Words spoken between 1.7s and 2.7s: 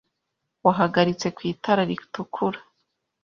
ritukura?